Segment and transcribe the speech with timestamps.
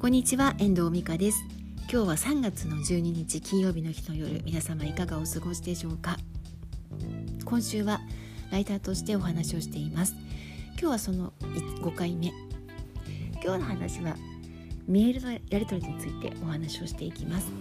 [0.00, 1.44] こんにちは遠藤美香です。
[1.80, 6.16] 今日は3月の12日金曜日の日の夜皆様いかがお過ごしでしょうか？
[7.44, 8.00] 今週は
[8.50, 10.14] ライターとしてお話をしています。
[10.70, 12.28] 今日はその5回目。
[13.44, 14.16] 今日の話は
[14.88, 17.52] メールのやり取りについてお話をしていきます。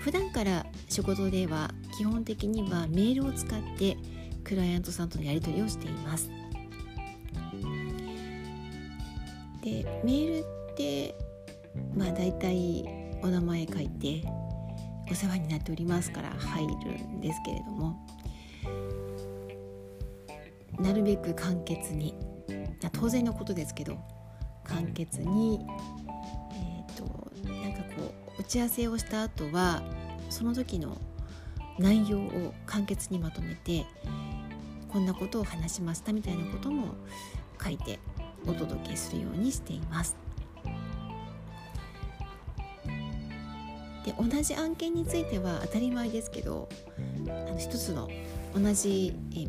[0.00, 3.98] 普段から仕事では基本的にはメールを使って
[4.44, 6.30] クライアントさんとのやり取りをしています。
[9.62, 11.14] でメールって
[11.94, 12.84] まあ大体
[13.22, 14.24] お名前書いて
[15.10, 17.96] お世話になっておりますから入るんですけれども
[20.78, 22.14] なるべく簡潔に
[22.92, 23.98] 当然のことですけど
[24.64, 25.60] 簡潔に
[26.54, 29.82] えっ、ー、となんかこう打ち合わせをした後は
[30.30, 30.96] その時の
[31.78, 33.84] 内容を簡潔にまとめて
[34.88, 36.94] こんなことを話しましたみたいなことも
[37.62, 37.98] 書いて
[38.46, 40.29] お届けするようにしています。
[44.04, 46.68] で同じ案件については当たり前ですけど
[47.26, 48.08] あの一つの
[48.54, 49.46] 同じえ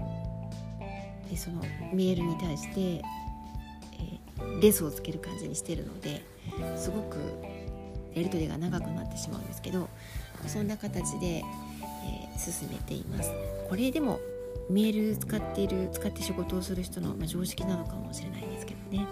[1.29, 1.61] でその
[1.93, 3.01] メールに対して、え
[4.61, 6.21] レスをつける感じにしてるので
[6.75, 7.17] すごく
[8.13, 9.87] やり取りが長くなってしまうんですけど
[10.47, 13.31] そんな形で、えー、進めています。
[13.69, 14.19] これでも
[14.69, 19.05] メール使っている使って仕事をする人の、まあ、常識なのかもしれないですけどね。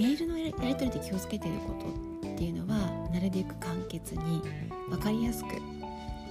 [0.00, 1.74] メールのやり取りで気をつけているこ
[2.22, 4.40] とっていうのはなるべく簡潔に
[4.88, 5.48] 分かりやすく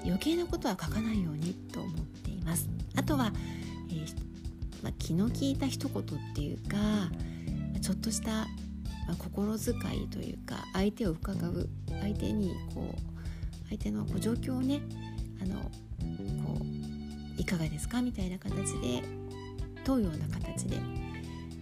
[0.04, 2.68] 余計なことは書かないようにと思っています。
[2.96, 3.32] あとは、
[3.92, 4.16] えー、
[4.84, 7.12] ま、気の利いた一言っていうか
[7.80, 8.48] ちょっとした、
[9.08, 11.70] ま、心遣いというか相手を伺う
[12.02, 14.82] 相手にこう相手のこう状況をね
[15.44, 15.60] あの
[16.44, 18.02] こういかがですか？
[18.02, 19.04] みたいな形で
[19.84, 20.78] 問うような形で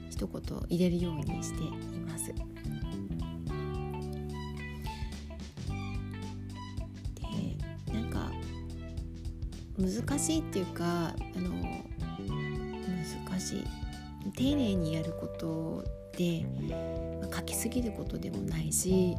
[0.09, 1.96] 一言入れるようにしてい
[9.77, 11.49] 難しいっていうかあの
[13.29, 13.63] 難しい。
[14.35, 15.83] 丁寧にやること
[16.17, 16.45] で、
[17.21, 19.15] ま、書きすぎることでもないし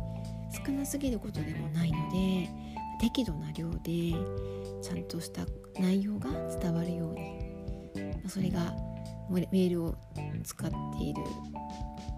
[0.67, 2.49] 少なすぎることでもないので
[3.01, 4.13] 適度な量で
[4.83, 5.47] ちゃんとした
[5.81, 6.31] 内容が
[6.61, 8.75] 伝わるようにそれが
[9.31, 9.95] メールを
[10.45, 11.23] 使っている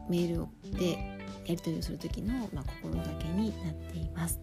[0.08, 0.92] メールで
[1.46, 4.40] やり取りをする時の、まあ、心がけになっています。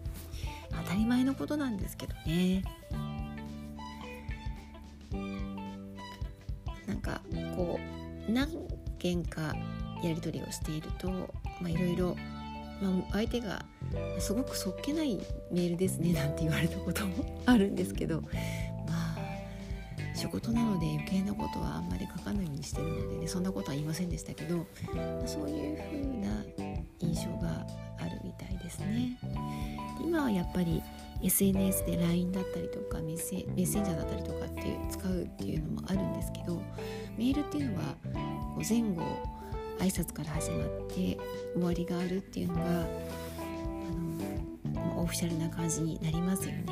[0.70, 2.62] 当たり前のことなんですけどね。
[6.98, 7.20] なんか
[7.56, 7.78] こ
[8.28, 8.48] う何
[8.98, 9.54] 件か
[10.02, 11.08] やり取りをしていると
[11.68, 12.16] いろいろ
[13.12, 13.64] 相手が
[14.18, 15.20] すごくそっけない
[15.52, 18.28] メールですねなんて言われたことも あるんですけどま
[18.88, 19.16] あ
[20.14, 24.66] 仕事なので余計なことはあんまり書かないようにしてるので、ね、そんなことは言いませんでしたけど
[25.26, 26.44] そういう風な
[26.98, 27.64] 印象が
[27.98, 29.18] あるみたいですね。
[30.00, 30.82] 今はやっぱり
[31.22, 36.62] SNS で LINE だったりとかメッセメッセンジャーだったりとかって使うっていうのもあるんですけど
[37.16, 37.82] メールっていうのは
[38.54, 39.02] こう前後
[39.78, 41.18] 挨拶から始まって
[41.54, 42.64] 終わりがあるっていうのがあ
[44.96, 46.64] のオフィシャルな感じになりますよね。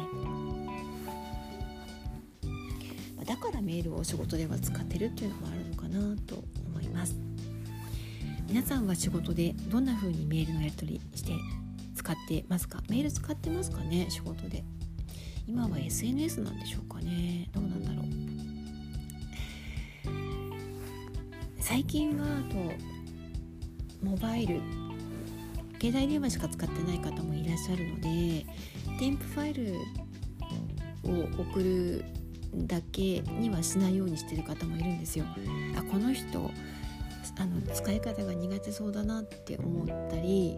[3.25, 7.17] だからメールを仕事では使ってるっていうのもあるのかなと思います。
[8.49, 11.33] 皆さんは仕事でどんな風にメールのやり取りして
[12.07, 12.81] 使ってますか？
[12.89, 14.07] メール使ってますかね？
[14.09, 14.63] 仕事で。
[15.49, 17.49] 今は SNS なんでしょうかね？
[17.53, 18.05] どうなんだろう？
[21.59, 22.57] 最近はあと
[24.09, 24.61] モバイル。
[25.81, 28.47] 携帯電話しか使ってない方もいらっしゃるので
[29.01, 29.75] 添付ファイル
[31.05, 32.05] を送る
[32.55, 35.25] だけにはしないようにしてる方もいるんですよ。
[35.77, 36.53] あこの人
[37.39, 40.57] あの使い方が苦手そうだなって思ったり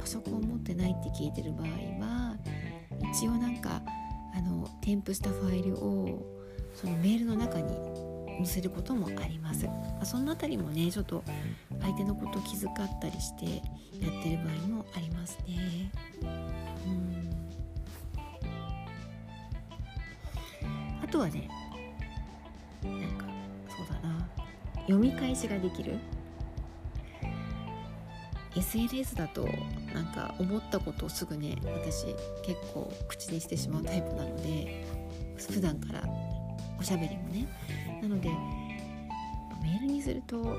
[0.00, 2.36] パソコン持ってないって聞いてる場合は
[3.12, 3.82] 一応なんか
[4.34, 6.40] あの添付したファイルを
[6.74, 7.74] そのメールの中に
[8.38, 11.22] 載せることもあります、まあ、その辺りもねちょっと
[11.80, 15.90] 相手のこと気遣ったりしてやってる場合もありますね。
[16.22, 17.30] うん。
[21.04, 21.48] あとはね
[22.82, 23.26] なんか
[23.68, 24.26] そうだな。
[24.82, 25.98] 読み返しができる。
[28.56, 29.48] SNS だと
[29.94, 32.06] なんか思ったことをすぐね私
[32.42, 34.84] 結構口にしてしまうタイプなので
[35.36, 36.04] 普段から
[36.78, 37.46] おしゃべりもね。
[38.02, 38.28] なので
[39.62, 40.56] メールにすると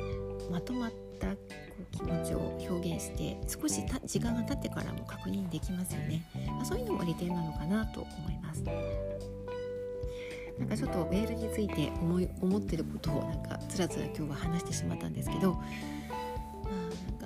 [0.52, 1.36] まとまったこ
[1.80, 2.40] う気持ちを
[2.70, 8.64] 表現して少し時間が経ってからも確認できますよね、まあ、そういうのも利点なのかなと思います。
[10.60, 15.60] なんかちょっとメールについて思い思ってることをなんかつらつら今日は話してしまったんですけど、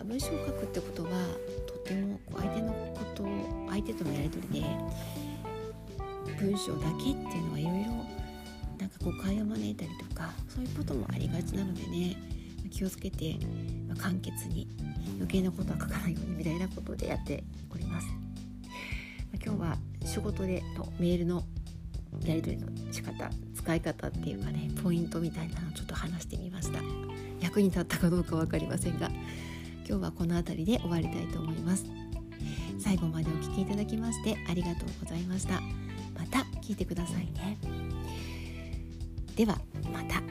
[0.06, 1.10] 文章を書くってことは
[1.68, 3.28] とても相手のことを
[3.70, 4.68] 相手とのやり取りで
[6.40, 7.92] 文章だけっていうのはいろいろ
[8.80, 12.16] なんか誤解を招いたりとかそういうこともありがちなのでね
[12.72, 13.36] 気をつけて、
[13.88, 14.68] まあ、簡潔に
[15.18, 17.44] 余計なことは書かないようにみたいなことでやって
[17.74, 18.08] おります。
[18.08, 21.44] まあ、今日は仕事でのメールの
[22.24, 26.80] やり取りの仕方使い方っていうかねポイントみたいなのをちょっと話してみました
[27.42, 29.10] 役に立ったかどうか分かりませんが
[29.88, 31.86] 今日はこの辺りで終わりたいと思います。
[32.80, 35.62] 最後までお聴きいただきましてありがとうございました。
[36.18, 37.58] また聞いてくださいね。
[39.36, 39.60] では
[39.94, 40.22] また。